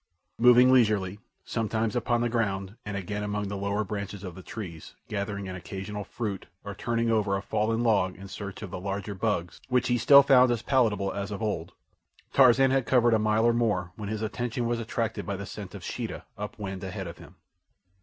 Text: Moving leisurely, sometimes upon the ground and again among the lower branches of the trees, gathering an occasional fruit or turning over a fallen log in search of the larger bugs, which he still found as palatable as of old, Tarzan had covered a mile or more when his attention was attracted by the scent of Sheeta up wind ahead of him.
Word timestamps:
Moving 0.39 0.73
leisurely, 0.73 1.19
sometimes 1.45 1.95
upon 1.95 2.21
the 2.21 2.27
ground 2.29 2.75
and 2.87 2.97
again 2.97 3.21
among 3.21 3.49
the 3.49 3.55
lower 3.55 3.83
branches 3.83 4.23
of 4.23 4.33
the 4.33 4.41
trees, 4.41 4.95
gathering 5.07 5.47
an 5.47 5.55
occasional 5.55 6.03
fruit 6.03 6.47
or 6.65 6.73
turning 6.73 7.11
over 7.11 7.37
a 7.37 7.41
fallen 7.43 7.83
log 7.83 8.15
in 8.15 8.27
search 8.27 8.63
of 8.63 8.71
the 8.71 8.79
larger 8.79 9.13
bugs, 9.13 9.61
which 9.69 9.89
he 9.89 9.99
still 9.99 10.23
found 10.23 10.49
as 10.49 10.63
palatable 10.63 11.13
as 11.13 11.29
of 11.29 11.43
old, 11.43 11.73
Tarzan 12.33 12.71
had 12.71 12.87
covered 12.87 13.13
a 13.13 13.19
mile 13.19 13.45
or 13.45 13.53
more 13.53 13.91
when 13.95 14.09
his 14.09 14.23
attention 14.23 14.65
was 14.65 14.79
attracted 14.79 15.23
by 15.23 15.35
the 15.35 15.45
scent 15.45 15.75
of 15.75 15.83
Sheeta 15.83 16.23
up 16.35 16.57
wind 16.57 16.83
ahead 16.83 17.05
of 17.05 17.19
him. 17.19 17.35